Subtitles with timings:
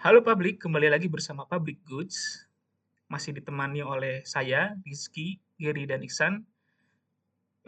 [0.00, 2.48] Halo publik, kembali lagi bersama Public Goods.
[3.12, 6.40] Masih ditemani oleh saya, Rizky, Gary, dan Iksan.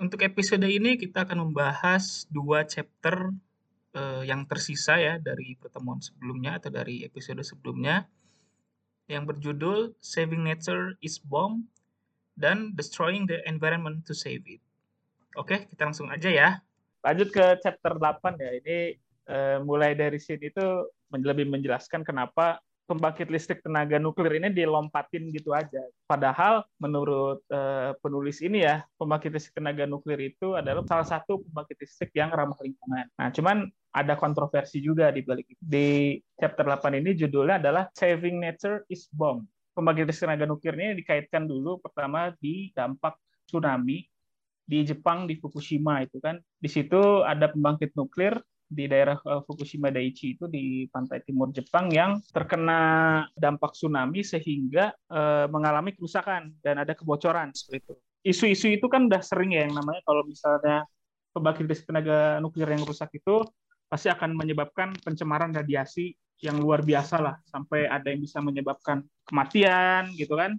[0.01, 3.37] Untuk episode ini kita akan membahas dua chapter
[3.93, 8.09] uh, yang tersisa ya dari pertemuan sebelumnya atau dari episode sebelumnya
[9.13, 11.69] yang berjudul Saving Nature is Bomb
[12.33, 14.65] dan Destroying the Environment to Save It.
[15.37, 16.65] Oke, kita langsung aja ya.
[17.05, 18.51] Lanjut ke chapter 8 ya.
[18.57, 18.79] Ini
[19.29, 20.89] uh, mulai dari sini itu
[21.21, 25.81] lebih menjelaskan kenapa pembangkit listrik tenaga nuklir ini dilompatin gitu aja.
[26.05, 31.77] Padahal menurut uh, penulis ini ya, pembangkit listrik tenaga nuklir itu adalah salah satu pembangkit
[31.81, 33.07] listrik yang ramah lingkungan.
[33.17, 35.57] Nah, cuman ada kontroversi juga di balik.
[35.57, 39.47] Di chapter 8 ini judulnya adalah Saving Nature is Bomb.
[39.73, 43.17] Pembangkit listrik tenaga nuklir ini dikaitkan dulu pertama di dampak
[43.49, 44.05] tsunami
[44.63, 46.37] di Jepang di Fukushima itu kan.
[46.61, 48.37] Di situ ada pembangkit nuklir
[48.73, 52.81] di daerah eh, Fukushima Daiichi itu di pantai timur Jepang yang terkena
[53.37, 57.95] dampak tsunami sehingga uh, mengalami kerusakan dan ada kebocoran seperti itu.
[58.23, 60.89] Isu-isu itu kan udah sering ya yang namanya kalau misalnya
[61.37, 63.45] pembangkit listrik tenaga nuklir yang rusak itu
[63.87, 70.11] pasti akan menyebabkan pencemaran radiasi yang luar biasa lah sampai ada yang bisa menyebabkan kematian
[70.17, 70.57] gitu kan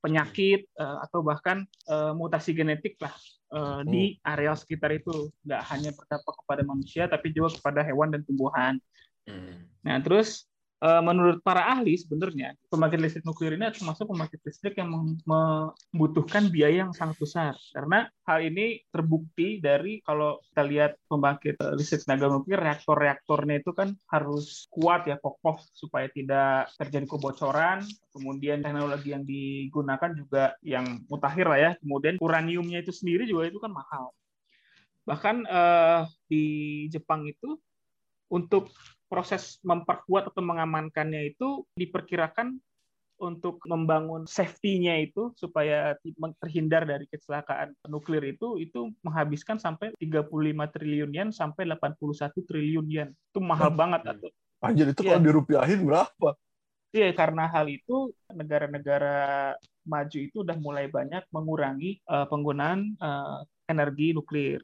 [0.00, 1.68] penyakit eh, atau bahkan
[2.16, 3.12] mutasi genetik lah
[3.54, 4.26] uh, di hmm.
[4.26, 8.74] area sekitar itu nggak hanya berdampak kepada manusia tapi juga kepada hewan dan tumbuhan.
[9.30, 9.70] Hmm.
[9.86, 10.49] Nah terus
[10.80, 14.88] menurut para ahli sebenarnya pembangkit listrik nuklir ini termasuk pembangkit listrik yang
[15.28, 17.52] membutuhkan biaya yang sangat besar.
[17.76, 23.76] Karena hal ini terbukti dari kalau kita lihat pembangkit eh, listrik tenaga nuklir reaktor-reaktornya itu
[23.76, 27.84] kan harus kuat ya kokoh supaya tidak terjadi kebocoran.
[28.16, 31.70] Kemudian teknologi yang digunakan juga yang mutakhir lah ya.
[31.84, 34.16] Kemudian uraniumnya itu sendiri juga itu kan mahal.
[35.04, 37.60] Bahkan uh, di Jepang itu
[38.30, 38.70] untuk
[39.10, 42.62] proses memperkuat atau mengamankannya itu diperkirakan
[43.20, 45.92] untuk membangun safety-nya itu supaya
[46.40, 50.32] terhindar dari kecelakaan nuklir itu itu menghabiskan sampai 35
[50.72, 52.00] triliun yen sampai 81
[52.48, 53.10] triliun yen.
[53.12, 54.32] Itu mahal banget atau.
[54.64, 55.16] Anjir itu ya.
[55.16, 56.30] kalau dirupiahin berapa?
[56.90, 59.54] Iya, karena hal itu negara-negara
[59.86, 64.58] maju itu udah mulai banyak mengurangi uh, penggunaan uh, energi nuklir.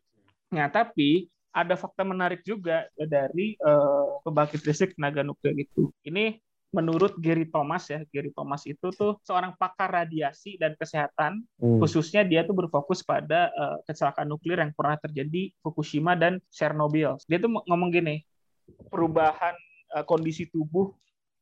[0.50, 5.88] Nah, tapi ada fakta menarik juga dari uh, pembangkit listrik tenaga nuklir itu.
[6.04, 6.36] Ini
[6.68, 11.80] menurut Gary Thomas ya, Gary Thomas itu tuh seorang pakar radiasi dan kesehatan, hmm.
[11.80, 17.16] khususnya dia tuh berfokus pada uh, kecelakaan nuklir yang pernah terjadi Fukushima dan Chernobyl.
[17.24, 18.20] Dia tuh ngomong gini,
[18.92, 19.56] perubahan
[19.96, 20.92] uh, kondisi tubuh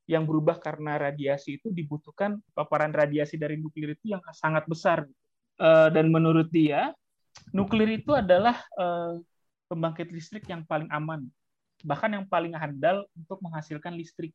[0.07, 5.03] yang berubah karena radiasi itu dibutuhkan paparan radiasi dari nuklir itu yang sangat besar.
[5.59, 6.95] Uh, dan menurut dia,
[7.51, 9.19] nuklir itu adalah uh,
[9.69, 11.25] pembangkit listrik yang paling aman,
[11.83, 14.33] bahkan yang paling handal untuk menghasilkan listrik.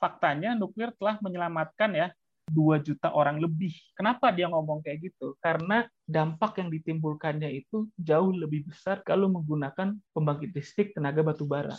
[0.00, 2.08] Faktanya nuklir telah menyelamatkan ya
[2.50, 3.70] 2 juta orang lebih.
[3.94, 5.38] Kenapa dia ngomong kayak gitu?
[5.38, 11.78] Karena dampak yang ditimbulkannya itu jauh lebih besar kalau menggunakan pembangkit listrik tenaga batu bara.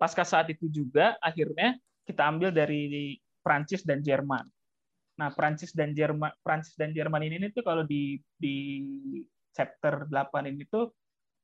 [0.00, 4.46] Pasca saat itu juga akhirnya kita ambil dari Prancis dan Jerman.
[5.16, 8.84] Nah, Prancis dan Jerman Prancis dan Jerman ini tuh kalau di di
[9.56, 10.92] chapter 8 ini tuh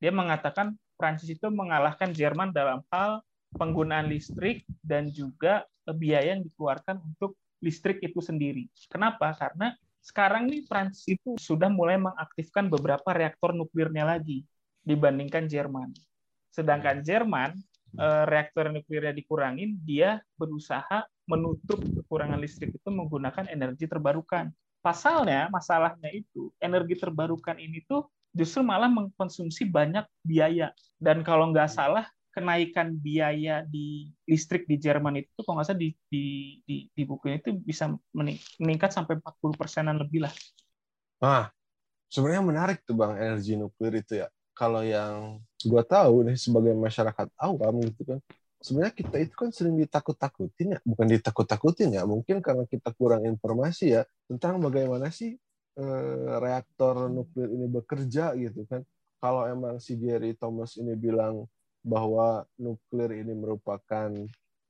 [0.02, 3.22] dia mengatakan Prancis itu mengalahkan Jerman dalam hal
[3.54, 5.62] penggunaan listrik dan juga
[5.94, 8.66] biaya yang dikeluarkan untuk listrik itu sendiri.
[8.91, 9.30] Kenapa?
[9.38, 9.70] Karena
[10.02, 14.42] sekarang nih Prancis itu sudah mulai mengaktifkan beberapa reaktor nuklirnya lagi
[14.82, 15.94] dibandingkan Jerman.
[16.50, 17.54] Sedangkan Jerman
[17.94, 24.50] eh, reaktor nuklirnya dikurangin, dia berusaha menutup kekurangan listrik itu menggunakan energi terbarukan.
[24.82, 30.72] Pasalnya, masalahnya itu energi terbarukan ini tuh justru malah mengkonsumsi banyak biaya.
[30.97, 35.93] Dan kalau nggak salah, kenaikan biaya di listrik di Jerman itu kalau nggak salah di,
[36.09, 36.25] di,
[36.65, 37.92] di, di bukunya itu bisa
[38.56, 40.32] meningkat sampai 40 persenan lebih lah.
[41.21, 41.53] Nah,
[42.09, 44.28] sebenarnya menarik tuh bang energi nuklir itu ya.
[44.53, 48.18] Kalau yang gue tahu nih sebagai masyarakat awam gitu kan,
[48.60, 53.97] sebenarnya kita itu kan sering ditakut-takutin ya, bukan ditakut-takutin ya, mungkin karena kita kurang informasi
[54.01, 55.36] ya tentang bagaimana sih
[55.78, 58.83] eh, reaktor nuklir ini bekerja gitu kan.
[59.22, 61.47] Kalau emang si Gary Thomas ini bilang
[61.83, 64.10] bahwa nuklir ini merupakan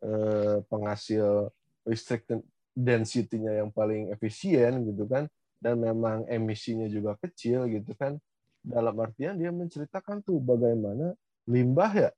[0.02, 1.52] eh, penghasil
[1.84, 2.24] listrik
[2.72, 5.28] density-nya yang paling efisien gitu kan
[5.60, 8.16] dan memang emisinya juga kecil gitu kan
[8.64, 11.12] dalam artian dia menceritakan tuh bagaimana
[11.46, 12.10] limbah ya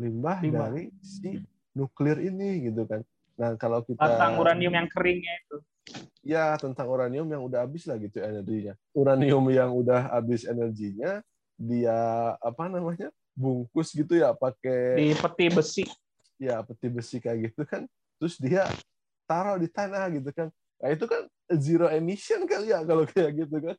[0.00, 0.68] limbah, limbah.
[0.74, 1.38] dari si
[1.76, 3.00] nuklir ini gitu kan
[3.38, 5.56] nah kalau kita tentang uranium yang keringnya itu
[6.24, 8.72] ya tentang uranium yang udah habis lah gitu energinya.
[8.96, 11.20] Uranium yang udah habis energinya
[11.54, 15.84] dia apa namanya bungkus gitu ya pakai di peti besi.
[16.40, 17.84] Ya peti besi kayak gitu kan.
[18.18, 18.66] Terus dia
[19.24, 20.48] taruh di tanah gitu kan
[20.80, 21.24] nah itu kan
[21.56, 23.76] zero emission kali ya kalau kayak gitu kan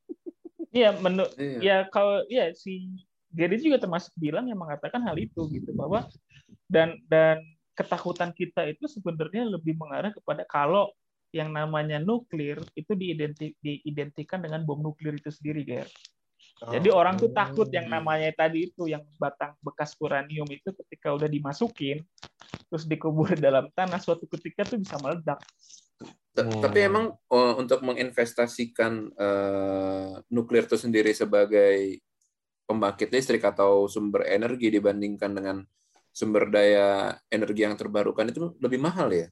[0.76, 1.60] Iya, menurut Iya.
[1.64, 2.92] ya kalau ya si
[3.32, 6.04] Gary juga termasuk bilang yang mengatakan hal itu gitu bahwa
[6.68, 7.40] dan dan
[7.80, 10.92] ketakutan kita itu sebenarnya lebih mengarah kepada kalau
[11.36, 15.92] yang namanya nuklir itu diidenti, diidentikan dengan bom nuklir itu sendiri, Ger.
[16.56, 17.04] Jadi Oh.
[17.04, 22.00] orang tuh takut yang namanya tadi itu yang batang bekas uranium itu ketika udah dimasukin
[22.72, 25.44] terus dikubur dalam tanah suatu ketika tuh bisa meledak.
[26.36, 26.64] Hmm.
[26.64, 32.00] Tapi emang eh, untuk menginvestasikan eh, nuklir itu sendiri sebagai
[32.64, 35.58] pembangkit listrik atau sumber energi dibandingkan dengan
[36.16, 39.28] sumber daya energi yang terbarukan itu lebih mahal ya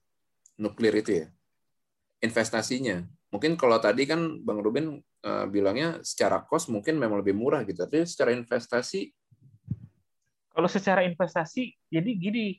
[0.59, 1.27] nuklir itu ya
[2.23, 3.03] investasinya.
[3.29, 7.83] Mungkin kalau tadi kan Bang Ruben eh, bilangnya secara cost mungkin memang lebih murah gitu,
[7.83, 9.11] tapi secara investasi
[10.53, 12.53] Kalau secara investasi, jadi gini,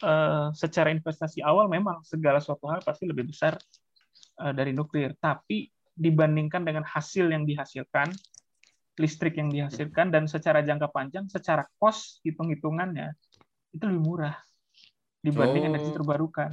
[0.00, 3.60] eh, secara investasi awal memang segala suatu hal pasti lebih besar
[4.40, 5.12] eh, dari nuklir.
[5.20, 8.08] Tapi dibandingkan dengan hasil yang dihasilkan,
[8.96, 13.12] listrik yang dihasilkan, dan secara jangka panjang, secara cost hitung-hitungannya,
[13.76, 14.40] itu lebih murah
[15.20, 15.70] dibanding Oh.
[15.76, 16.50] energi terbarukan.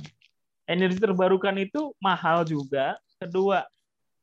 [0.72, 2.96] Energi terbarukan itu mahal juga.
[3.20, 3.68] Kedua,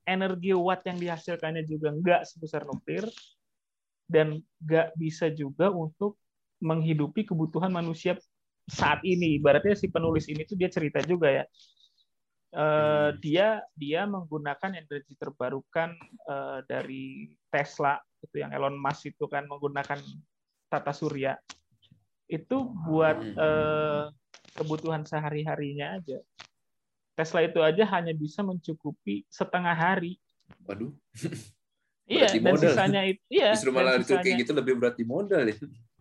[0.09, 3.05] energi watt yang dihasilkannya juga nggak sebesar nuklir,
[4.09, 6.17] dan nggak bisa juga untuk
[6.65, 8.17] menghidupi kebutuhan manusia
[8.65, 9.37] saat ini.
[9.37, 11.45] Ibaratnya si penulis ini tuh dia cerita juga ya.
[12.49, 13.21] Eh, Hmm.
[13.21, 15.93] dia dia menggunakan energi terbarukan
[16.25, 20.01] eh, dari Tesla itu yang Elon Musk itu kan menggunakan
[20.73, 21.37] tata surya
[22.25, 22.57] itu
[22.89, 23.37] buat Hmm.
[23.37, 24.05] eh,
[24.57, 26.19] kebutuhan sehari-harinya aja.
[27.19, 30.23] Tesla itu aja hanya bisa mencukupi setengah hari.
[30.63, 30.95] waduh
[32.09, 32.63] Iya, Berarti dan modal.
[32.65, 35.57] sisanya itu iya, justru malah itu sisanya- kayak gitu lebih berat di modal ya.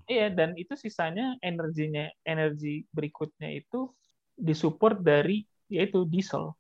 [0.08, 3.92] Iya, dan itu sisanya energinya, energi berikutnya itu
[4.40, 6.56] disupport dari yaitu diesel.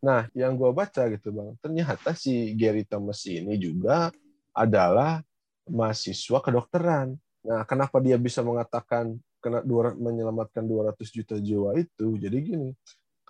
[0.00, 4.08] Nah, yang gua baca gitu bang, ternyata si Gary Thomas ini juga
[4.56, 5.20] adalah
[5.68, 7.20] mahasiswa kedokteran.
[7.44, 9.12] Nah, kenapa dia bisa mengatakan
[9.44, 12.16] kena 200 menyelamatkan 200 juta jiwa itu?
[12.16, 12.68] Jadi gini,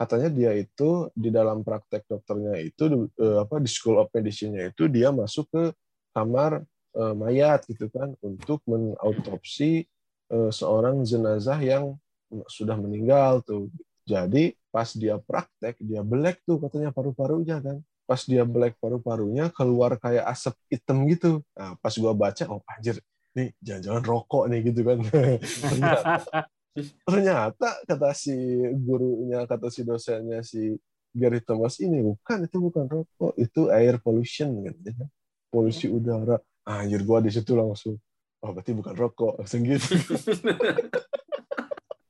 [0.00, 4.88] katanya dia itu di dalam praktek dokternya itu eh, apa di School of Medicine-nya itu
[4.88, 5.76] dia masuk ke
[6.17, 6.64] kamar
[6.97, 9.85] eh, mayat gitu kan untuk mengautopsi
[10.32, 12.00] eh, seorang jenazah yang
[12.49, 13.69] sudah meninggal tuh.
[14.08, 17.85] Jadi pas dia praktek dia belek tuh katanya paru-parunya kan.
[18.08, 21.44] Pas dia belek paru-parunya keluar kayak asap hitam gitu.
[21.52, 22.97] Nah, pas gua baca oh anjir
[23.37, 24.99] nih jangan-jangan rokok nih gitu kan.
[27.02, 28.34] ternyata kata si
[28.78, 30.78] gurunya kata si dosennya si
[31.11, 35.06] Gary Thomas ini bukan itu bukan rokok itu air pollution katanya.
[35.50, 36.38] Polusi udara.
[36.62, 37.99] Ah, anjir gua di situ langsung
[38.40, 39.90] oh berarti bukan rokok langsung gitu.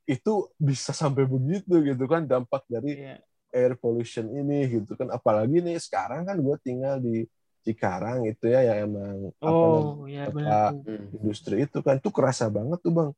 [0.05, 3.15] itu bisa sampai begitu gitu kan dampak dari Iya.
[3.51, 7.27] air pollution ini gitu kan apalagi nih sekarang kan gue tinggal di
[7.61, 10.69] Cikarang itu ya yang emang apa Oh, ya apa, benar.
[10.73, 10.81] tuh.
[10.87, 11.05] Hmm.
[11.21, 13.09] industri itu kan tuh kerasa banget tuh bang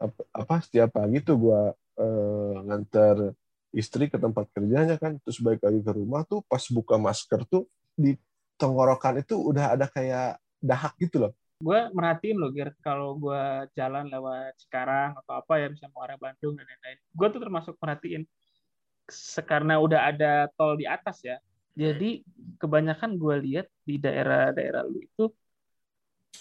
[0.00, 1.60] apa, setiap pagi tuh gue
[1.98, 3.34] eh, nganter
[3.74, 7.68] istri ke tempat kerjanya kan terus balik lagi ke rumah tuh pas buka masker tuh
[7.92, 8.16] di
[8.56, 14.06] tenggorokan itu udah ada kayak dahak gitu loh Gue merhatiin loh, Gir, kalau gue jalan
[14.06, 16.98] lewat Cikarang atau apa ya, misalnya mau arah Bandung dan lain-lain.
[17.10, 18.22] Gue tuh termasuk merhatiin
[19.42, 21.42] karena udah ada tol di atas ya.
[21.74, 22.22] Jadi
[22.62, 25.24] kebanyakan gue lihat di daerah-daerah lu itu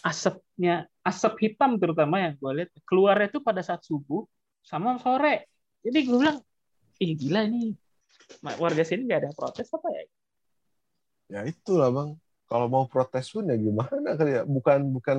[0.06, 4.28] asapnya, asap hitam terutama yang gue lihat keluarnya itu pada saat subuh
[4.60, 5.48] sama sore.
[5.80, 6.40] Jadi gue bilang,
[7.00, 7.72] ih gila ini
[8.60, 10.04] warga sini nggak ada protes apa ya?
[11.28, 12.10] ya itulah bang
[12.48, 15.18] kalau mau protes pun ya gimana kali ya bukan bukan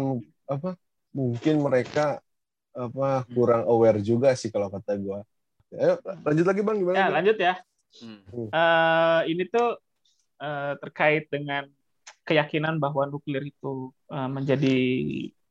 [0.48, 0.70] apa
[1.12, 2.24] mungkin mereka
[2.72, 5.20] apa kurang aware juga sih kalau kata gua
[5.68, 6.96] Ayo lanjut lagi bang gimana?
[6.96, 7.14] Ya Bang?
[7.20, 7.54] lanjut ya.
[8.00, 8.48] Hmm.
[8.48, 9.76] Eh, ini tuh
[10.40, 11.68] eh, terkait dengan
[12.24, 14.76] keyakinan bahwa nuklir itu eh, menjadi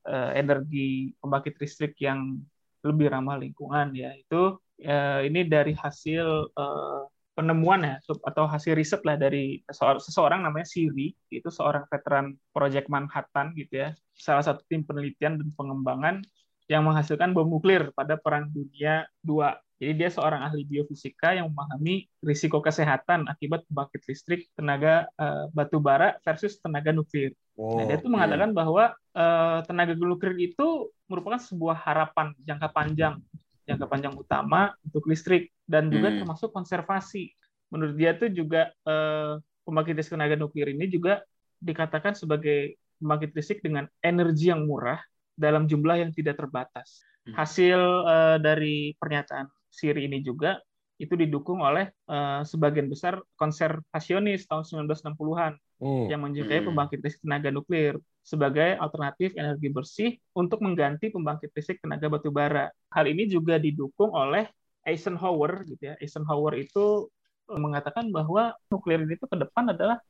[0.07, 2.39] eh, energi pembangkit listrik yang
[2.81, 7.01] lebih ramah lingkungan ya itu eh, ini dari hasil eh,
[7.37, 13.53] penemuan ya atau hasil riset lah dari seseorang, namanya Siri itu seorang veteran Project Manhattan
[13.53, 16.25] gitu ya salah satu tim penelitian dan pengembangan
[16.65, 19.45] yang menghasilkan bom nuklir pada Perang Dunia II.
[19.77, 25.77] Jadi dia seorang ahli biofisika yang memahami risiko kesehatan akibat pembangkit listrik tenaga eh, batu
[25.77, 27.37] bara versus tenaga nuklir.
[27.57, 33.21] Oh, Nah, dia itu mengatakan bahwa eh, tenaga nuklir itu merupakan sebuah harapan jangka panjang,
[33.69, 36.25] jangka panjang utama untuk listrik dan juga Hmm.
[36.25, 37.29] termasuk konservasi.
[37.69, 41.21] Menurut dia tuh juga eh, pembangkit listrik tenaga nuklir ini juga
[41.61, 44.97] dikatakan sebagai pembangkit listrik dengan energi yang murah
[45.37, 47.05] dalam jumlah yang tidak terbatas.
[47.29, 47.37] Hmm.
[47.37, 47.77] Hasil
[48.09, 50.57] eh, dari pernyataan Siri ini juga
[50.97, 56.05] itu didukung oleh uh, sebagian besar konservasionis tahun 1960-an hmm.
[56.09, 56.73] yang menyukai hmm.
[56.73, 62.73] pembangkit listrik tenaga nuklir sebagai alternatif energi bersih untuk mengganti pembangkit listrik tenaga batu bara.
[62.89, 64.49] Hal ini juga didukung oleh
[64.83, 65.95] Eisenhower gitu ya.
[66.01, 67.07] Eisenhower itu
[67.53, 70.01] eh, mengatakan bahwa nuklir itu ke depan adalah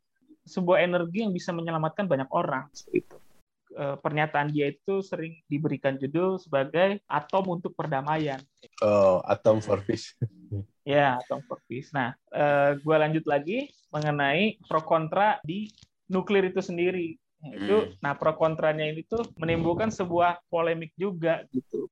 [0.47, 3.17] sebuah energi yang bisa menyelamatkan banyak orang seperti itu.
[3.77, 8.41] Eh, pernyataan dia itu sering diberikan judul sebagai atom untuk perdamaian.
[8.81, 10.17] Oh, atom for peace.
[10.81, 11.93] ya, atom for peace.
[11.93, 15.69] Nah, eh, gue lanjut lagi mengenai pro kontra di
[16.09, 17.21] nuklir itu sendiri.
[17.53, 18.01] Itu, hmm.
[18.01, 21.85] nah pro kontranya ini tuh menimbulkan sebuah polemik juga gitu.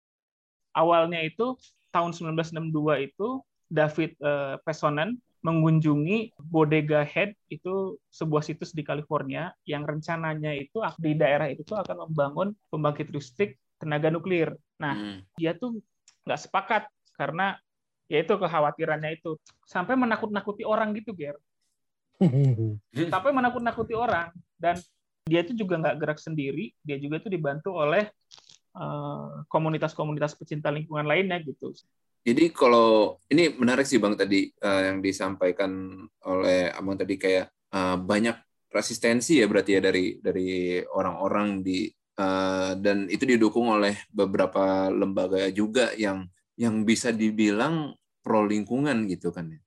[0.74, 1.54] Awalnya itu
[1.94, 9.86] tahun 1962 itu David uh, Pesonen mengunjungi Bodega Head itu sebuah situs di California yang
[9.86, 14.58] rencananya itu di daerah itu tuh akan membangun pembangkit listrik tenaga nuklir.
[14.82, 15.20] Nah, hmm.
[15.38, 15.78] dia tuh
[16.26, 17.62] nggak sepakat karena
[18.10, 19.38] ya itu kekhawatirannya itu
[19.70, 21.38] sampai menakut-nakuti orang gitu, Ger.
[23.14, 24.82] sampai menakut-nakuti orang dan
[25.30, 28.10] dia itu juga nggak gerak sendiri, dia juga itu dibantu oleh
[28.74, 31.70] eh, komunitas-komunitas uh, pecinta lingkungan lainnya gitu.
[32.26, 38.02] Jadi kalau ini menarik sih bang tadi uh, yang disampaikan oleh abang tadi kayak uh,
[38.02, 38.34] banyak
[38.74, 41.86] resistensi ya berarti ya dari dari orang-orang di
[42.18, 46.26] uh, dan itu didukung oleh beberapa lembaga juga yang
[46.58, 47.94] yang bisa dibilang
[48.26, 49.62] pro lingkungan gitu kan ya.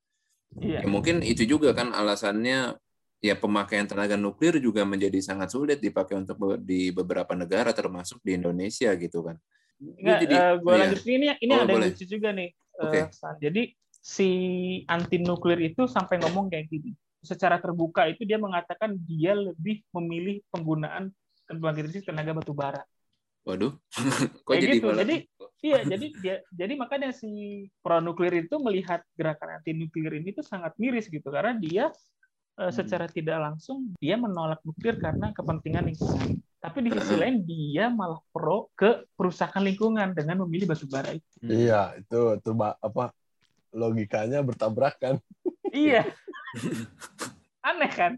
[0.58, 0.78] Iya.
[0.82, 2.74] Ya, mungkin itu juga kan alasannya
[3.22, 8.34] ya pemakaian tenaga nuklir juga menjadi sangat sulit dipakai untuk di beberapa negara termasuk di
[8.34, 9.38] Indonesia gitu kan.
[9.78, 10.80] Enggak, jadi, uh, gue iya.
[10.82, 12.50] lanjut ini ini oh, ada yang lucu juga nih.
[12.78, 13.02] Okay.
[13.06, 13.62] Uh, jadi
[13.98, 14.30] si
[14.90, 16.94] anti nuklir itu sampai ngomong kayak gini.
[17.22, 21.10] Secara terbuka itu dia mengatakan dia lebih memilih penggunaan
[21.46, 22.82] pembangkit listrik tenaga batu bara.
[23.46, 23.72] Waduh,
[24.44, 24.88] kok kayak jadi gitu.
[24.92, 25.16] Jadi
[25.64, 30.44] iya, jadi dia, jadi makanya si pro nuklir itu melihat gerakan anti nuklir ini tuh
[30.44, 31.88] sangat miris gitu karena dia
[32.58, 36.42] uh, secara tidak langsung dia menolak nuklir karena kepentingan lingkungan.
[36.58, 41.26] Tapi di sisi lain dia malah pro ke perusahaan lingkungan dengan memilih batu bara itu.
[41.38, 41.50] Hmm.
[41.54, 43.14] Iya, itu itu apa
[43.70, 45.22] logikanya bertabrakan.
[45.70, 46.02] iya.
[47.68, 48.12] Aneh kan?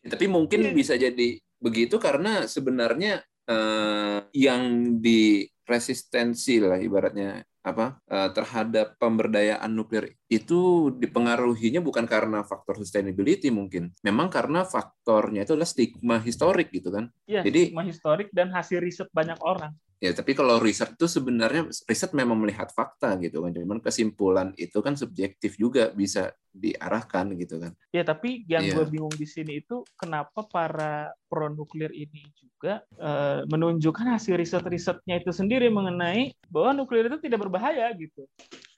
[0.00, 0.72] Tapi mungkin iya.
[0.72, 9.68] bisa jadi begitu karena sebenarnya eh, yang di resistensi lah ibaratnya apa uh, terhadap pemberdayaan
[9.68, 16.68] nuklir itu dipengaruhinya bukan karena faktor sustainability mungkin memang karena faktornya itu adalah stigma historik
[16.68, 20.94] gitu kan ya, jadi stigma historik dan hasil riset banyak orang Ya, tapi kalau riset
[20.94, 23.50] itu sebenarnya riset memang melihat fakta gitu kan.
[23.50, 27.74] Cuman kesimpulan itu kan subjektif juga bisa diarahkan gitu kan.
[27.90, 28.78] Ya, tapi yang ya.
[28.78, 35.18] gue bingung di sini itu kenapa para pro nuklir ini juga uh, menunjukkan hasil riset-risetnya
[35.18, 38.22] itu sendiri mengenai bahwa nuklir itu tidak berbahaya gitu.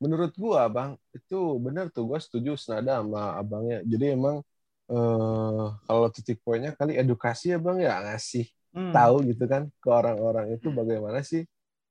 [0.00, 3.84] Menurut gua, Bang, itu benar tuh gua setuju senada sama abangnya.
[3.84, 4.40] Jadi emang
[4.88, 8.92] uh, kalau titik poinnya kali edukasi ya, Bang ya ngasih hmm.
[8.96, 11.44] tahu gitu kan ke orang-orang itu bagaimana sih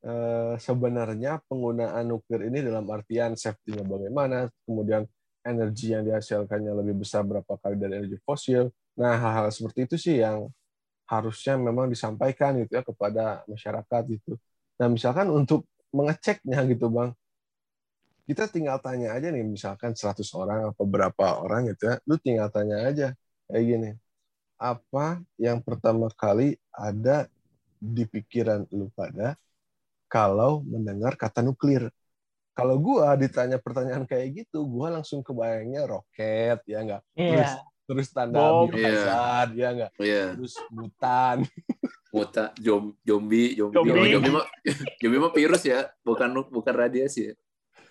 [0.06, 5.06] uh, sebenarnya penggunaan nuklir ini dalam artian safety-nya bagaimana, kemudian
[5.44, 8.74] energi yang dihasilkannya lebih besar berapa kali dari energi fosil.
[9.00, 10.52] Nah, hal-hal seperti itu sih yang
[11.10, 14.38] harusnya memang disampaikan gitu ya kepada masyarakat itu.
[14.78, 17.16] Nah, misalkan untuk mengeceknya gitu, Bang.
[18.30, 21.98] Kita tinggal tanya aja nih misalkan 100 orang atau berapa orang gitu ya.
[22.06, 23.18] Lu tinggal tanya aja
[23.50, 23.90] kayak gini
[24.60, 27.32] apa yang pertama kali ada
[27.80, 29.40] di pikiran lu pada
[30.12, 31.88] kalau mendengar kata nuklir?
[32.52, 37.04] Kalau gua ditanya pertanyaan kayak gitu, gua langsung kebayangnya roket, ya enggak?
[37.16, 37.32] Yeah.
[37.32, 37.52] Terus
[37.88, 38.68] terus tanda Bom.
[38.76, 39.48] yeah.
[39.56, 39.92] ya enggak?
[39.96, 40.36] Yeah.
[40.36, 41.48] Terus mutan.
[42.10, 44.46] Muta, jom, zombie, zombie, zombie, zombie mah,
[44.98, 47.34] zombie mah virus ya, bukan bukan radiasi ya.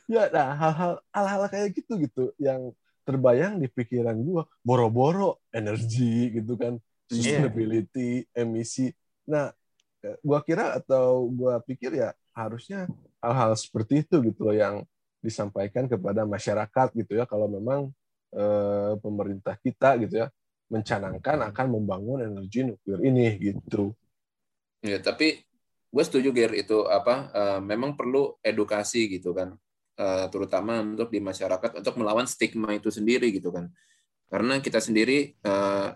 [0.09, 2.73] Ya, nah hal-hal hal-hal kayak gitu gitu yang
[3.05, 6.81] terbayang di pikiran gue boro-boro energi gitu kan.
[7.09, 7.41] Iya.
[7.45, 8.41] sustainability yeah.
[8.45, 8.93] emisi.
[9.29, 9.53] Nah
[10.05, 12.89] eh, gue kira atau gue pikir ya harusnya
[13.21, 14.77] hal-hal seperti itu gitu loh yang
[15.21, 17.25] disampaikan kepada masyarakat gitu ya.
[17.29, 17.93] Kalau memang
[18.33, 20.29] eh, pemerintah kita gitu ya
[20.69, 23.93] mencanangkan akan membangun energi nuklir ini gitu.
[24.85, 25.45] Ya tapi
[25.89, 29.57] gue setuju Ger itu apa uh, memang perlu edukasi gitu kan
[30.31, 33.67] terutama untuk di masyarakat untuk melawan stigma itu sendiri gitu kan.
[34.31, 35.89] Karena kita sendiri eh,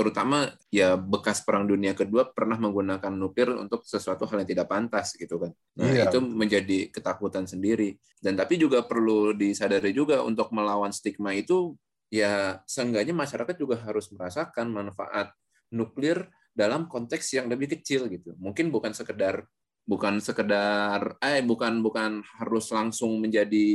[0.00, 5.12] terutama ya bekas perang dunia kedua pernah menggunakan nuklir untuk sesuatu hal yang tidak pantas
[5.12, 5.52] gitu kan.
[5.76, 6.08] Nah iya.
[6.08, 8.00] itu menjadi ketakutan sendiri.
[8.16, 11.76] Dan tapi juga perlu disadari juga untuk melawan stigma itu
[12.08, 15.36] ya seenggaknya masyarakat juga harus merasakan manfaat
[15.68, 18.32] nuklir dalam konteks yang lebih kecil gitu.
[18.40, 19.44] Mungkin bukan sekedar
[19.90, 23.66] bukan sekedar eh bukan bukan harus langsung menjadi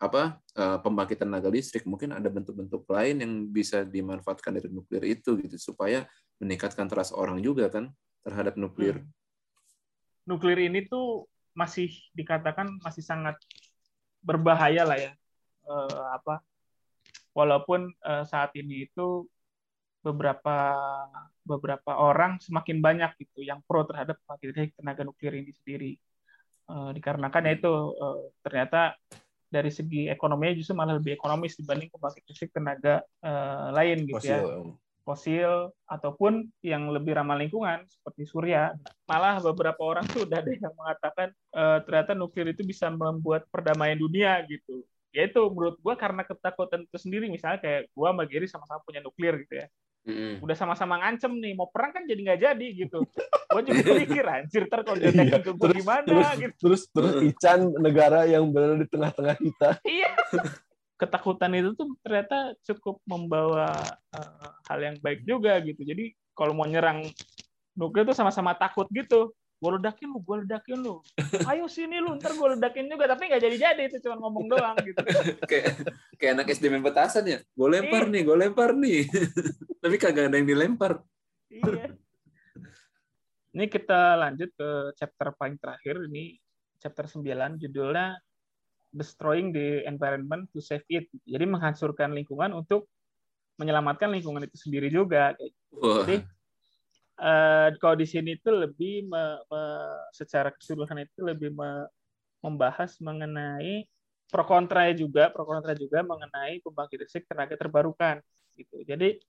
[0.00, 5.36] apa uh, pembangkit tenaga listrik mungkin ada bentuk-bentuk lain yang bisa dimanfaatkan dari nuklir itu
[5.36, 6.08] gitu supaya
[6.40, 7.92] meningkatkan trust orang juga kan
[8.24, 9.04] terhadap nuklir.
[9.04, 9.12] Hmm.
[10.24, 13.36] Nuklir ini tuh masih dikatakan masih sangat
[14.24, 15.12] berbahaya lah ya.
[15.68, 16.40] Uh, apa
[17.36, 19.28] walaupun uh, saat ini itu
[20.04, 20.56] beberapa
[21.40, 25.92] beberapa orang semakin banyak gitu yang pro terhadap pembangkit tenaga nuklir ini sendiri.
[26.64, 28.96] Uh, dikarenakan ya itu uh, ternyata
[29.52, 34.40] dari segi ekonominya justru malah lebih ekonomis dibanding pembangkit listrik tenaga uh, lain gitu ya.
[34.40, 34.48] fosil.
[34.48, 35.52] ya fosil
[35.84, 38.72] ataupun yang lebih ramah lingkungan seperti surya
[39.04, 44.00] malah beberapa orang tuh udah ada yang mengatakan uh, ternyata nuklir itu bisa membuat perdamaian
[44.00, 44.80] dunia gitu
[45.12, 49.04] ya itu menurut gua karena ketakutan itu sendiri misalnya kayak gua sama Giri sama-sama punya
[49.04, 49.68] nuklir gitu ya
[50.04, 50.44] Mm.
[50.44, 53.08] Udah sama-sama ngancem nih, mau perang kan jadi nggak jadi gitu.
[53.48, 56.54] Gue juga mikir anjir ter kalau ke gue gimana terus, gitu.
[56.60, 59.70] Terus terus Ican negara yang berada di tengah-tengah kita.
[59.88, 60.12] Iya.
[60.94, 63.74] Ketakutan itu tuh ternyata cukup membawa
[64.14, 65.82] uh, hal yang baik juga gitu.
[65.82, 67.08] Jadi kalau mau nyerang
[67.74, 69.34] nuklir tuh sama-sama takut gitu
[69.64, 70.94] gue ledakin lu, gue ledakin lu.
[71.48, 73.08] Ayo sini lu, ntar gue ledakin juga.
[73.16, 75.00] Tapi nggak jadi-jadi itu cuma ngomong doang gitu.
[75.50, 75.88] kayak
[76.20, 77.38] kayak anak SD main petasan ya.
[77.56, 79.08] Gue lempar nih, gue lempar nih.
[79.80, 81.00] Tapi kagak ada yang dilempar.
[81.48, 81.96] Iya.
[83.56, 84.68] Ini kita lanjut ke
[85.00, 85.96] chapter paling terakhir.
[86.12, 86.36] Ini
[86.76, 87.24] chapter 9,
[87.64, 88.20] judulnya
[88.92, 91.08] Destroying the Environment to Save It.
[91.24, 92.92] Jadi menghancurkan lingkungan untuk
[93.56, 95.32] menyelamatkan lingkungan itu sendiri juga.
[95.72, 96.04] Wow.
[96.04, 96.26] Jadi
[97.18, 99.62] uh, kalau di sini itu lebih me, me,
[100.14, 101.86] secara keseluruhan itu lebih me,
[102.42, 103.86] membahas mengenai
[104.28, 108.18] pro kontra juga pro kontra juga mengenai pembangkit listrik tenaga terbarukan
[108.58, 108.82] gitu.
[108.82, 109.20] Jadi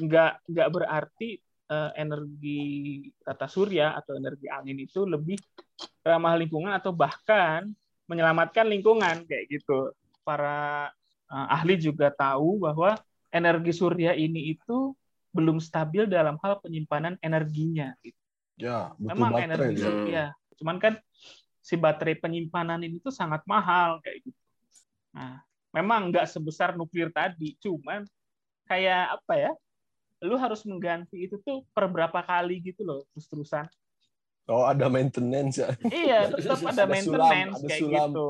[0.00, 5.38] nggak nggak berarti uh, energi tata surya atau energi angin itu lebih
[6.04, 7.70] ramah lingkungan atau bahkan
[8.10, 9.94] menyelamatkan lingkungan kayak gitu.
[10.20, 10.90] Para
[11.30, 12.98] uh, ahli juga tahu bahwa
[13.30, 14.92] energi surya ini itu
[15.30, 17.94] belum stabil dalam hal penyimpanan energinya.
[18.02, 18.18] Gitu.
[18.60, 19.92] Ya, betul Memang baterai, energi ya.
[20.10, 20.26] ya.
[20.60, 20.94] Cuman kan
[21.60, 24.40] si baterai penyimpanan ini tuh sangat mahal kayak gitu.
[25.16, 25.40] Nah,
[25.70, 28.04] memang nggak sebesar nuklir tadi, cuman
[28.66, 29.52] kayak apa ya?
[30.20, 33.64] Lu harus mengganti itu tuh per berapa kali gitu loh, terus-terusan.
[34.50, 35.70] Oh, ada maintenance ya.
[35.86, 38.10] Iya, tetap ada, ada maintenance sulam, ada kayak sulam.
[38.10, 38.28] gitu.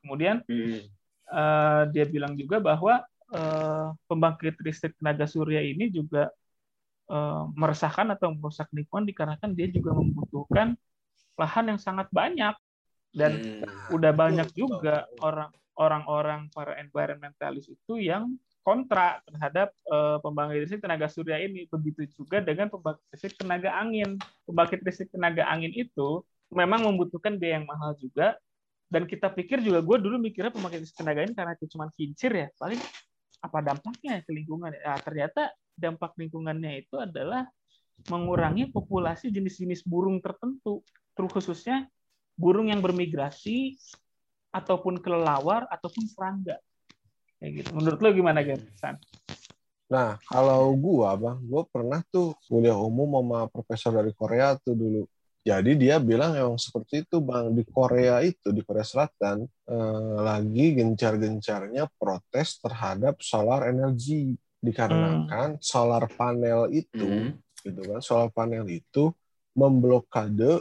[0.00, 0.80] Kemudian hmm.
[1.30, 6.28] uh, dia bilang juga bahwa uh, pembangkit listrik tenaga surya ini juga
[7.58, 10.78] meresahkan atau merusak lingkungan dikarenakan dia juga membutuhkan
[11.34, 12.54] lahan yang sangat banyak.
[13.10, 13.90] Dan hmm.
[13.90, 21.08] udah banyak juga orang orang-orang para environmentalis itu yang kontra terhadap uh, pembangkit listrik tenaga
[21.08, 21.66] surya ini.
[21.66, 24.20] Begitu juga dengan pembangkit listrik tenaga angin.
[24.46, 28.36] Pembangkit listrik tenaga angin itu memang membutuhkan biaya yang mahal juga.
[28.90, 32.30] Dan kita pikir juga gue dulu mikirnya pembangkit listrik tenaga ini karena itu cuma kincir
[32.30, 32.46] ya.
[32.60, 32.78] Paling
[33.40, 35.00] apa dampaknya ke lingkungan ya?
[35.00, 37.48] Ternyata dampak lingkungannya itu adalah
[38.08, 40.84] mengurangi populasi jenis-jenis burung tertentu,
[41.16, 41.88] terus khususnya
[42.36, 43.76] burung yang bermigrasi
[44.52, 46.56] ataupun kelelawar ataupun serangga.
[47.40, 47.70] Kayak gitu.
[47.76, 49.00] Menurut lo gimana, Gersan?
[49.90, 55.02] Nah, kalau gua, Bang, gua pernah tuh kuliah umum sama profesor dari Korea tuh dulu.
[55.40, 57.56] Jadi dia bilang emang seperti itu, Bang.
[57.56, 65.62] Di Korea itu, di Korea Selatan, eh, lagi gencar-gencarnya protes terhadap solar energy dikarenakan hmm.
[65.64, 67.32] solar panel itu hmm.
[67.64, 69.12] gitu kan solar panel itu
[69.56, 70.60] memblokade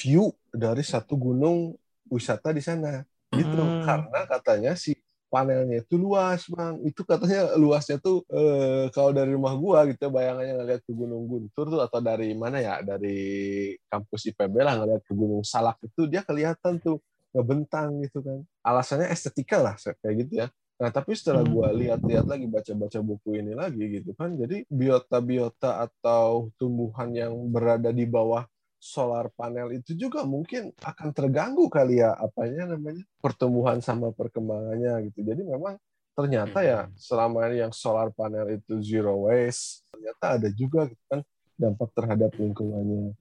[0.00, 1.76] view dari satu gunung
[2.08, 3.84] wisata di sana gitu hmm.
[3.84, 4.96] karena katanya si
[5.26, 10.54] panelnya itu luas bang itu katanya luasnya tuh eh, kalau dari rumah gua gitu bayangannya
[10.56, 15.12] ngeliat ke Gunung Guntur tuh atau dari mana ya dari kampus IPB lah ngeliat ke
[15.12, 17.02] Gunung Salak itu dia kelihatan tuh
[17.34, 21.52] ngebentang gitu kan alasannya estetika lah kayak gitu ya Nah, tapi setelah hmm.
[21.56, 27.88] gue lihat-lihat lagi, baca-baca buku ini lagi gitu kan, jadi biota-biota atau tumbuhan yang berada
[27.88, 28.44] di bawah
[28.76, 35.24] solar panel itu juga mungkin akan terganggu kali ya, apanya namanya, pertumbuhan sama perkembangannya gitu.
[35.24, 35.80] Jadi memang
[36.12, 36.92] ternyata ya hmm.
[36.92, 41.20] selama ini yang solar panel itu zero waste, ternyata ada juga gitu kan
[41.56, 43.16] dampak terhadap lingkungannya.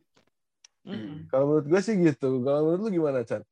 [0.84, 1.24] Hmm.
[1.32, 2.44] Kalau menurut gue sih gitu.
[2.44, 3.48] Kalau menurut lu gimana, Chan?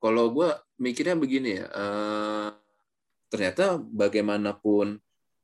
[0.00, 0.48] Kalau gue
[0.80, 2.65] mikirnya begini ya, uh
[3.26, 5.00] ternyata bagaimanapun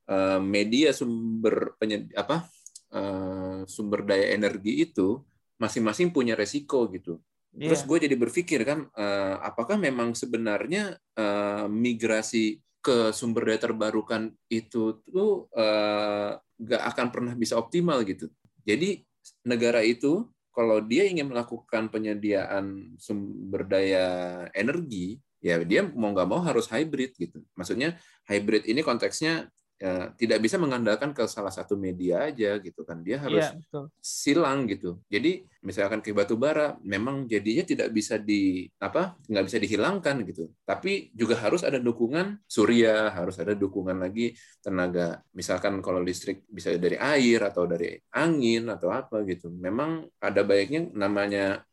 [0.09, 2.47] uh, media sumber penyed, apa
[2.95, 5.21] uh, sumber daya energi itu
[5.59, 7.23] masing-masing punya resiko gitu.
[7.53, 7.71] Yeah.
[7.71, 14.35] Terus gue jadi berpikir kan, uh, apakah memang sebenarnya uh, migrasi ke sumber daya terbarukan
[14.51, 18.27] itu tuh uh, gak akan pernah bisa optimal gitu.
[18.66, 19.07] Jadi
[19.47, 24.07] negara itu kalau dia ingin melakukan penyediaan sumber daya
[24.53, 27.42] energi ya dia mau nggak mau harus hybrid gitu.
[27.59, 27.98] Maksudnya
[28.31, 29.50] hybrid ini konteksnya
[29.83, 33.03] ya, tidak bisa mengandalkan ke salah satu media aja gitu kan.
[33.03, 33.85] Dia harus Iya, betul.
[33.99, 35.03] silang gitu.
[35.11, 40.55] Jadi misalkan ke batu bara memang jadinya tidak bisa di apa nggak bisa dihilangkan gitu.
[40.62, 45.18] Tapi juga harus ada dukungan surya harus ada dukungan lagi tenaga.
[45.35, 49.51] Misalkan kalau listrik bisa dari air atau dari angin atau apa gitu.
[49.51, 51.66] Memang ada baiknya namanya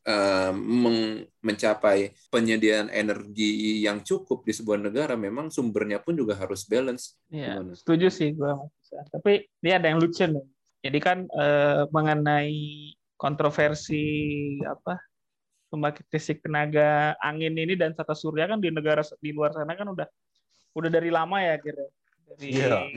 [0.53, 7.15] meng- mencapai penyediaan energi yang cukup di sebuah negara memang sumbernya pun juga harus balance.
[7.55, 7.73] Gimana?
[7.99, 8.53] Setuju sih gue.
[9.11, 10.45] Tapi ini ada yang lucu nih.
[10.79, 12.55] Jadi kan eh, mengenai
[13.19, 14.03] kontroversi
[14.63, 14.95] apa
[15.67, 19.91] pembangkit listrik tenaga angin ini dan tata surya kan di negara di luar sana kan
[19.91, 20.07] udah
[20.73, 21.83] udah dari lama ya kira
[22.31, 22.87] dari Iya.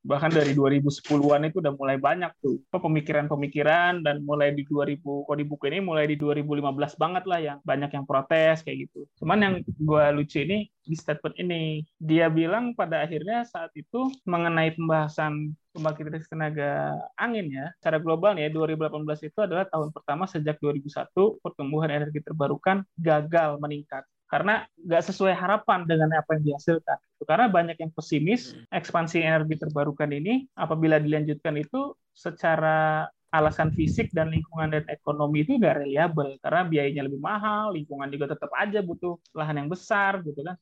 [0.00, 5.44] Bahkan dari 2010-an itu udah mulai banyak tuh pemikiran-pemikiran dan mulai di 2000 kalau di
[5.44, 9.04] buku ini mulai di 2015 banget lah yang banyak yang protes kayak gitu.
[9.20, 14.72] Cuman yang gue lucu ini di statement ini dia bilang pada akhirnya saat itu mengenai
[14.74, 20.58] pembahasan pembangkit listrik tenaga angin ya secara global ya 2018 itu adalah tahun pertama sejak
[20.58, 26.98] 2001 pertumbuhan energi terbarukan gagal meningkat karena nggak sesuai harapan dengan apa yang dihasilkan.
[27.26, 34.30] Karena banyak yang pesimis ekspansi energi terbarukan ini apabila dilanjutkan itu secara alasan fisik dan
[34.30, 39.18] lingkungan dan ekonomi itu nggak reliable karena biayanya lebih mahal, lingkungan juga tetap aja butuh
[39.34, 40.54] lahan yang besar gitu kan.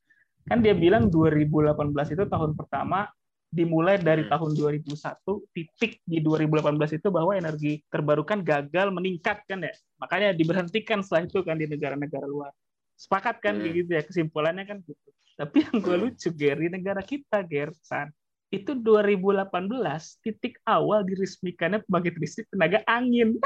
[0.49, 3.05] Kan dia bilang 2018 itu tahun pertama
[3.49, 4.33] dimulai dari Hmm.
[4.37, 9.73] tahun 2001 titik di 2018 itu bahwa energi terbarukan gagal meningkat kan ya.
[10.01, 12.53] Makanya diberhentikan setelah itu kan di negara-negara luar.
[12.99, 13.71] Sepakat kan Hmm.
[13.71, 15.09] gitu ya kesimpulannya kan gitu.
[15.39, 18.11] Tapi yang gue lucu Ger, di negara kita Ger, San,
[18.51, 23.39] itu 2018 titik awal diresmikannya pembangkit listrik tenaga angin.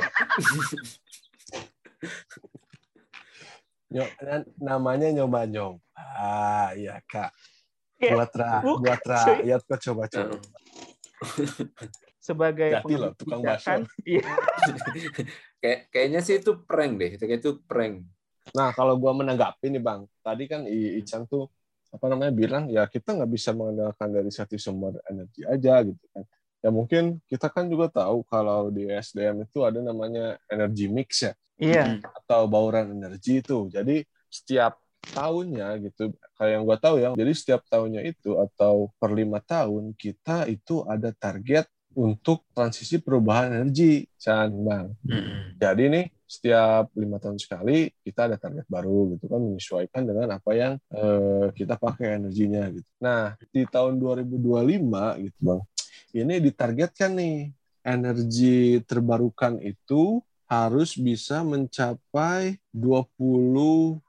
[3.93, 5.77] Nyo- na- namanya nyoba nyom.
[5.93, 7.29] Ah, iya kak.
[8.01, 9.13] Ya, Buat ra, bukan, buat cuy.
[9.13, 10.37] rakyat kok coba-coba.
[12.19, 13.43] Sebagai Hati loh, tukang
[14.03, 14.23] iya,
[15.63, 18.03] Kayak kayaknya sih itu prank deh, kayak itu prank.
[18.53, 21.47] Nah, kalau gua menanggapi nih Bang, tadi kan I- Ican tuh
[21.93, 26.25] apa namanya bilang ya kita nggak bisa mengandalkan dari satu sumber energi aja gitu kan.
[26.63, 31.33] Ya mungkin kita kan juga tahu kalau di SDM itu ada namanya energy mix ya
[31.59, 33.69] iya, atau bauran energi itu.
[33.71, 34.03] Jadi
[34.33, 34.79] setiap
[35.13, 39.93] tahunnya gitu, kayak yang gua tahu ya, jadi setiap tahunnya itu atau per lima tahun
[39.93, 44.97] kita itu ada target untuk transisi perubahan energi, Chan Bang.
[45.61, 50.51] Jadi nih setiap lima tahun sekali kita ada target baru gitu kan menyesuaikan dengan apa
[50.57, 52.89] yang eh, kita pakai energinya gitu.
[53.05, 55.61] Nah di tahun 2025 gitu bang,
[56.17, 57.39] ini ditargetkan nih
[57.85, 64.01] energi terbarukan itu harus bisa mencapai 23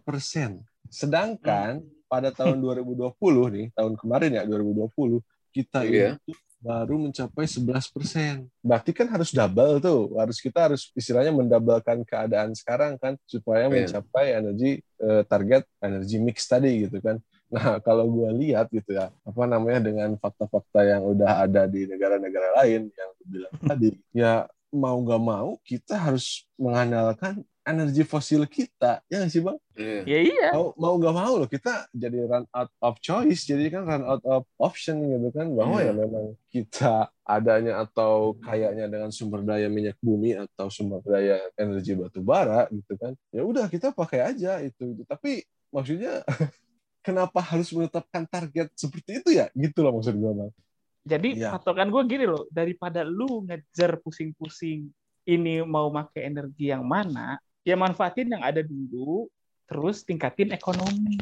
[0.00, 0.64] persen.
[0.88, 3.14] Sedangkan pada tahun 2020
[3.54, 5.20] nih tahun kemarin ya 2020
[5.52, 6.16] kita Iya.
[6.16, 8.44] itu baru mencapai 11 persen.
[8.60, 10.12] Berarti kan harus double tuh.
[10.20, 13.88] Harus kita harus istilahnya mendabelkan keadaan sekarang kan supaya Iya.
[13.88, 17.16] mencapai energi eh, target energi mix tadi gitu kan.
[17.50, 22.60] Nah kalau gue lihat gitu ya apa namanya dengan fakta-fakta yang udah ada di negara-negara
[22.62, 29.22] lain yang bilang tadi ya mau nggak mau kita harus mengandalkan energi fosil kita ya
[29.22, 29.58] nggak sih bang?
[29.74, 30.00] Iya.
[30.04, 33.82] ya iya, mau mau nggak mau loh kita jadi run out of choice jadi kan
[33.86, 35.88] run out of option gitu kan bahwa Iya.
[35.88, 41.94] ya memang kita adanya atau kayaknya dengan sumber daya minyak bumi atau sumber daya energi
[41.94, 46.20] batu bara gitu kan ya udah kita pakai aja itu tapi maksudnya
[47.00, 50.52] kenapa harus menetapkan target seperti itu ya gitu loh maksud gue bang
[51.00, 51.56] Jadi Iya.
[51.56, 54.84] patokan gue gini loh, daripada lu ngejar pusing-pusing
[55.24, 59.28] ini mau pakai energi yang mana, ya manfaatin yang ada dulu,
[59.64, 61.20] terus tingkatin ekonomi.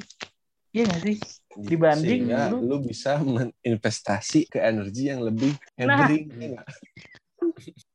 [0.70, 1.16] Iya nggak sih?
[1.58, 6.06] Dibanding Sehingga lu- lu bisa menginvestasi ke energi yang lebih Nah.
[6.06, 6.24] hebring
[6.54, 6.66] nggak?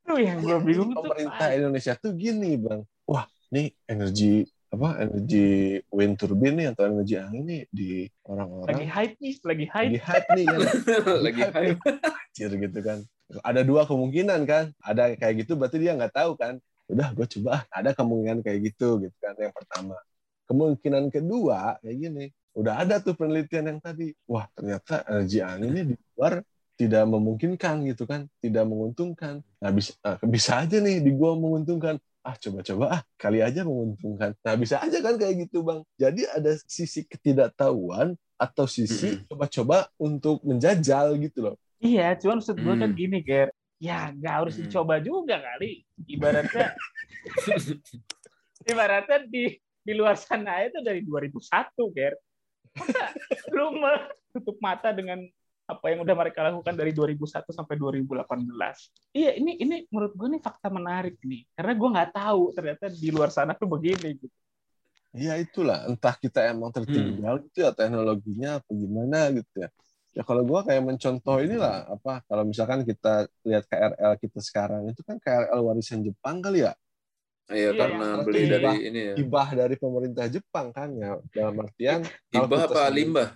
[0.04, 1.00] Lu yang gue bingung tuh.
[1.06, 5.46] pemerintah Indonesia tuh gini bang wah nih energi apa energi
[5.94, 9.86] wind turbine nih atau energi angin nih di lagi orang-orang hype nih, lagi hype.
[9.86, 10.60] lagi hype nih kan
[11.26, 11.80] Lagi hype.
[12.34, 13.00] Gitu kan
[13.46, 16.58] ada dua kemungkinan kan ada kayak gitu berarti dia nggak tahu kan
[16.92, 19.96] udah gue coba ah, ada kemungkinan kayak gitu gitu kan yang pertama.
[20.50, 25.82] Kemungkinan kedua kayak gini udah ada tuh penelitian yang tadi wah ternyata energi angin ini
[25.92, 26.44] di luar
[26.78, 29.42] tidak memungkinkan gitu kan tidak menguntungkan.
[29.62, 31.98] Nah bisa ah, bisa aja nih di gua menguntungkan.
[32.24, 34.32] Ah coba-coba ah kali aja menguntungkan.
[34.46, 35.82] Nah bisa aja kan kayak gitu bang.
[36.00, 41.56] Jadi ada sisi ketidaktahuan atau sisi coba-coba untuk menjajal gitu loh.
[41.84, 42.98] Iya, cuman maksud gue kan Hmm.
[43.00, 43.48] gini, Ger.
[43.84, 44.64] Ya, nggak harus Hmm.
[44.64, 45.84] dicoba juga kali.
[46.08, 46.72] Ibaratnya,
[48.72, 52.16] ibaratnya di di luar sana itu dari 2001, Ger.
[52.80, 53.12] Masa
[53.52, 53.76] lu
[54.32, 55.20] tutup mata dengan
[55.64, 59.16] apa yang udah mereka lakukan dari 2001 sampai 2018.
[59.16, 63.10] Iya, ini ini menurut gue nih fakta menarik nih, karena gue nggak tahu ternyata di
[63.12, 64.38] luar sana tuh begini gitu.
[65.14, 67.44] Iya itulah, entah kita emang tertinggal hmm.
[67.52, 69.70] gitu ya teknologinya apa gimana gitu ya.
[70.14, 75.02] Ya kalau gue kayak mencontoh inilah apa kalau misalkan kita lihat KRL kita sekarang itu
[75.02, 76.78] kan KRL warisan Jepang kali ya.
[77.52, 79.16] Iya, iya karena beli hibah, dari ini ya.
[79.20, 83.30] Hibah dari pemerintah Jepang kan ya dalam artian hibah apa sendiri, limbah?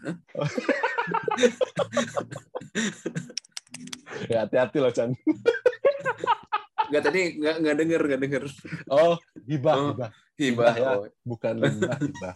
[4.31, 5.11] ya hati-hati loh Chan.
[6.87, 8.43] Enggak tadi enggak enggak denger, enggak denger.
[8.87, 10.11] Oh, hibah, oh, hibah.
[10.37, 11.09] Hibah, ya, oh.
[11.25, 12.33] bukan limbah, hibah.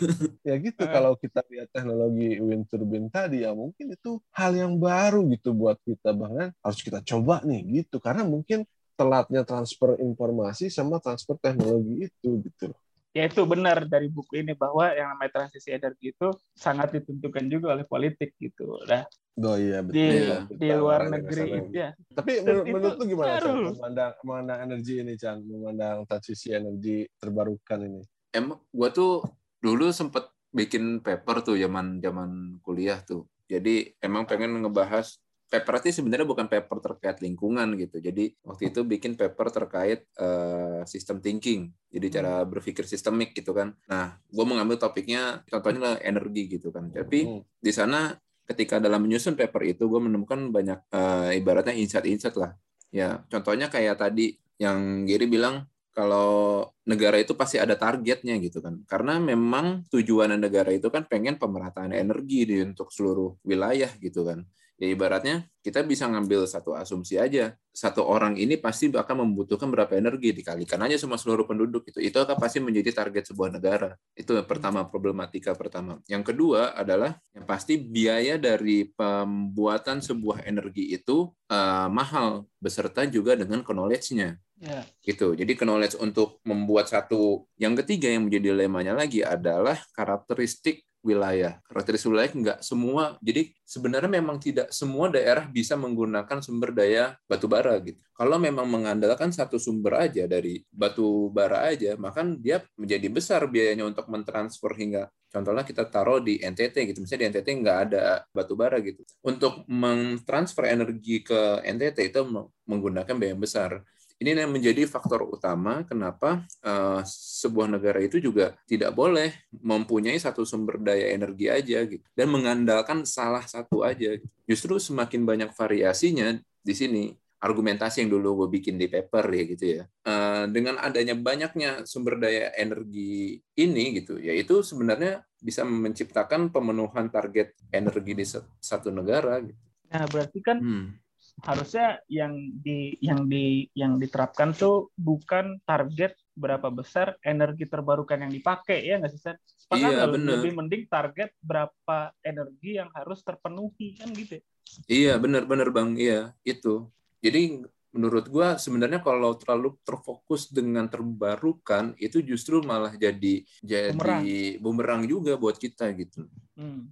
[0.48, 5.28] ya gitu kalau kita lihat teknologi wind turbine tadi ya mungkin itu hal yang baru
[5.28, 8.64] gitu buat kita bahkan harus kita coba nih gitu karena mungkin
[8.96, 12.72] telatnya transfer informasi sama transfer teknologi itu gitu
[13.12, 17.76] ya itu benar dari buku ini bahwa yang namanya transisi energi itu sangat ditentukan juga
[17.76, 19.04] oleh politik gitu dah
[19.40, 19.96] Oh iya betul.
[19.96, 21.96] Di, ya, di luar negeri itu ya.
[22.12, 27.80] Tapi menurut, menurut lu gimana Chan, memandang memandang energi ini Chan, memandang transisi energi terbarukan
[27.80, 28.02] ini?
[28.28, 29.24] Emang gua tuh
[29.56, 33.24] dulu sempet bikin paper tuh zaman zaman kuliah tuh.
[33.48, 35.16] Jadi emang pengen ngebahas
[35.52, 38.00] paper itu sebenarnya bukan paper terkait lingkungan gitu.
[38.00, 41.68] Jadi waktu itu bikin paper terkait uh, sistem thinking.
[41.92, 42.48] Jadi cara hmm.
[42.48, 43.76] berpikir sistemik gitu kan.
[43.84, 46.88] Nah, gue mengambil topiknya contohnya lah energi gitu kan.
[46.88, 47.60] Tapi hmm.
[47.60, 48.16] di sana
[48.48, 52.56] ketika dalam menyusun paper itu gue menemukan banyak uh, ibaratnya insight-insight lah.
[52.88, 58.80] Ya, contohnya kayak tadi yang Giri bilang kalau negara itu pasti ada targetnya gitu kan.
[58.88, 64.48] Karena memang tujuan negara itu kan pengen pemerataan energi di untuk seluruh wilayah gitu kan
[64.80, 67.54] ya ibaratnya kita bisa ngambil satu asumsi aja.
[67.72, 72.18] Satu orang ini pasti akan membutuhkan berapa energi dikalikan aja semua seluruh penduduk itu itu
[72.18, 73.94] akan pasti menjadi target sebuah negara.
[74.12, 76.02] Itu yang pertama problematika pertama.
[76.10, 83.38] Yang kedua adalah yang pasti biaya dari pembuatan sebuah energi itu uh, mahal beserta juga
[83.38, 84.36] dengan knowledge-nya.
[84.62, 84.86] Yeah.
[85.02, 85.34] gitu.
[85.34, 91.58] Jadi knowledge untuk membuat satu yang ketiga yang menjadi dilemanya lagi adalah karakteristik wilayah.
[91.66, 93.18] Karakteristik wilayah nggak semua.
[93.18, 97.98] Jadi sebenarnya memang tidak semua daerah bisa menggunakan sumber daya batu bara gitu.
[98.14, 103.82] Kalau memang mengandalkan satu sumber aja dari batu bara aja, maka dia menjadi besar biayanya
[103.82, 106.98] untuk mentransfer hingga contohnya kita taruh di NTT gitu.
[107.02, 109.02] Misalnya di NTT nggak ada batu bara gitu.
[109.26, 112.20] Untuk mentransfer energi ke NTT itu
[112.64, 113.82] menggunakan biaya besar.
[114.22, 117.02] Ini yang menjadi faktor utama kenapa uh,
[117.42, 123.02] sebuah negara itu juga tidak boleh mempunyai satu sumber daya energi aja gitu dan mengandalkan
[123.02, 124.14] salah satu aja.
[124.46, 127.10] Justru semakin banyak variasinya di sini
[127.42, 129.82] argumentasi yang dulu gue bikin di paper ya gitu ya.
[130.06, 137.58] Uh, dengan adanya banyaknya sumber daya energi ini gitu, yaitu sebenarnya bisa menciptakan pemenuhan target
[137.74, 138.22] energi di
[138.62, 139.42] satu negara.
[139.42, 139.58] Gitu.
[139.90, 141.02] Nah berarti kan hmm
[141.42, 148.32] harusnya yang di yang di yang diterapkan tuh bukan target berapa besar energi terbarukan yang
[148.32, 149.36] dipakai ya nggak sih Sen?
[149.74, 150.38] iya, bener.
[150.38, 154.38] lebih mending target berapa energi yang harus terpenuhi kan gitu.
[154.38, 154.42] Ya?
[154.88, 156.88] Iya benar benar bang iya itu.
[157.20, 164.24] Jadi menurut gua sebenarnya kalau terlalu terfokus dengan terbarukan itu justru malah jadi jadi bumerang,
[164.62, 166.24] bumerang juga buat kita gitu.
[166.56, 166.88] Hmm.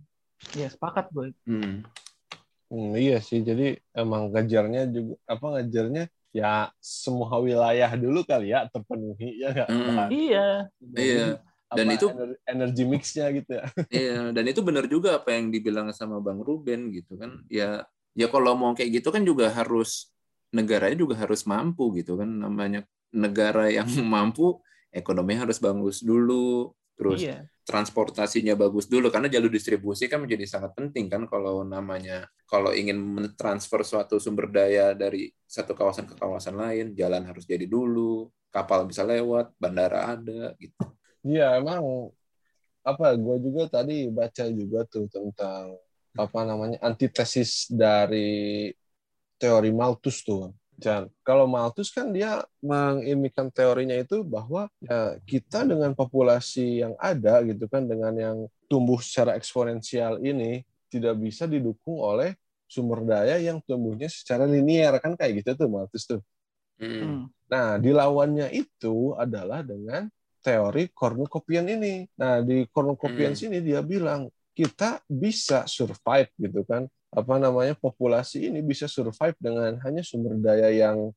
[0.56, 1.36] Ya sepakat gue.
[1.44, 1.84] Hmm.
[2.70, 8.70] Hmm, iya sih, jadi emang ngejarnya juga apa ngejarnya ya semua wilayah dulu kali ya
[8.70, 9.68] terpenuhi ya nggak?
[9.68, 10.06] Hmm.
[10.14, 10.46] Iya.
[10.94, 11.26] iya.
[11.70, 12.06] Dan itu
[12.46, 13.66] energi mixnya gitu ya.
[13.90, 17.42] Iya, dan itu benar juga apa yang dibilang sama Bang Ruben gitu kan.
[17.50, 20.10] Ya ya kalau mau kayak gitu kan juga harus
[20.50, 22.82] negaranya juga harus mampu gitu kan namanya
[23.14, 24.58] negara yang mampu
[24.90, 27.48] ekonomi harus bagus dulu terus iya.
[27.64, 33.00] transportasinya bagus dulu karena jalur distribusi kan menjadi sangat penting kan kalau namanya kalau ingin
[33.00, 38.84] mentransfer suatu sumber daya dari satu kawasan ke kawasan lain jalan harus jadi dulu kapal
[38.84, 40.76] bisa lewat bandara ada gitu
[41.24, 42.12] iya emang
[42.84, 45.80] apa gue juga tadi baca juga tuh tentang
[46.20, 48.68] apa namanya antitesis dari
[49.40, 51.12] teori Malthus tuh Jan.
[51.20, 57.68] Kalau Malthus kan dia mengimikan teorinya itu bahwa ya kita dengan populasi yang ada gitu
[57.68, 64.08] kan dengan yang tumbuh secara eksponensial ini tidak bisa didukung oleh sumber daya yang tumbuhnya
[64.08, 66.24] secara linier kan kayak gitu tuh Malthus tuh.
[66.80, 67.28] Hmm.
[67.52, 70.08] Nah, dilawannya itu adalah dengan
[70.40, 72.08] teori cornucopian ini.
[72.16, 73.40] Nah, di cornucopian hmm.
[73.44, 79.74] sini dia bilang kita bisa survive gitu kan apa namanya populasi ini bisa survive dengan
[79.82, 81.10] hanya sumber daya yang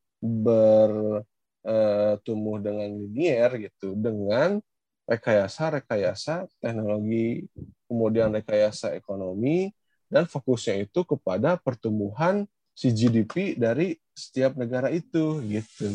[1.64, 4.58] bertumbuh eh, dengan linier gitu dengan
[5.04, 7.44] rekayasa-rekayasa teknologi,
[7.86, 9.68] kemudian rekayasa ekonomi,
[10.08, 15.92] dan fokusnya itu kepada pertumbuhan si GDP dari setiap negara itu gitu.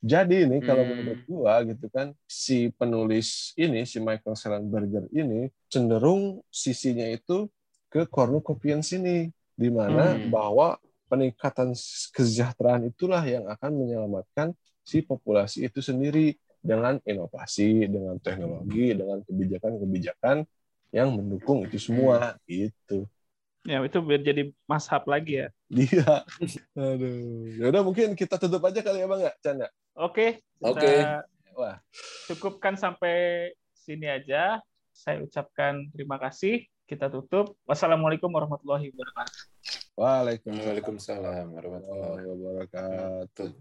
[0.00, 0.96] Jadi ini kalau Hmm.
[0.96, 7.48] menurut gua gitu kan si penulis ini si Michael Schellenberger ini cenderung sisinya itu
[7.92, 9.28] ke cornucopians ini
[9.60, 10.32] di mana Hmm.
[10.32, 10.80] bahwa
[11.12, 11.76] peningkatan
[12.16, 16.32] kesejahteraan itulah yang akan menyelamatkan si populasi itu sendiri
[16.64, 20.48] dengan inovasi, dengan teknologi, dengan kebijakan-kebijakan
[20.90, 23.04] yang mendukung itu semua gitu.
[23.68, 25.48] Ya, itu biar jadi mashab lagi ya.
[25.68, 26.24] Dia.
[26.78, 27.60] Aduh.
[27.60, 29.68] Ya udah mungkin kita tutup aja kali ya Bang ya, Chan ya?
[30.00, 30.80] Oke, Oke.
[30.80, 31.76] kita Wah.
[32.32, 34.64] cukupkan sampai sini aja.
[34.96, 36.64] Saya ucapkan terima kasih.
[36.88, 37.60] Kita tutup.
[37.68, 39.49] Wassalamualaikum warahmatullahi wabarakatuh.
[40.00, 43.52] Waalaikumsalam Waalaikumsalam warahmatullahi wabarakatuh.